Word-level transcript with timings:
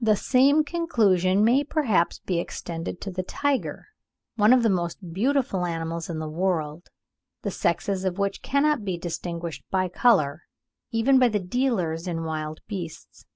The 0.00 0.16
same 0.16 0.64
conclusion 0.64 1.44
may 1.44 1.62
perhaps 1.62 2.20
be 2.20 2.40
extended 2.40 3.02
to 3.02 3.10
the 3.10 3.22
tiger, 3.22 3.88
one 4.36 4.54
of 4.54 4.62
the 4.62 4.70
most 4.70 5.12
beautiful 5.12 5.66
animals 5.66 6.08
in 6.08 6.20
the 6.20 6.26
world, 6.26 6.88
the 7.42 7.50
sexes 7.50 8.06
of 8.06 8.16
which 8.16 8.40
cannot 8.40 8.82
be 8.82 8.96
distinguished 8.96 9.64
by 9.70 9.90
colour, 9.90 10.44
even 10.90 11.18
by 11.18 11.28
the 11.28 11.38
dealers 11.38 12.06
in 12.08 12.24
wild 12.24 12.60
beasts. 12.66 13.26